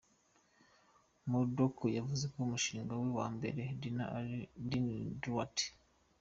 Murdock 1.29 1.77
yaguze 1.97 2.25
umushinga 2.43 2.91
we 3.01 3.07
wa 3.19 3.27
mbere 3.35 3.59
“a 3.65 3.73
Dinner 3.81 4.11
in 4.77 4.85
Detroit”. 5.03 5.57